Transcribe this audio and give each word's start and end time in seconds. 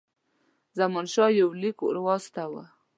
زمانشاه 0.77 1.29
یو 1.39 1.49
لیک 1.61 1.77
واستاوه. 2.05 2.63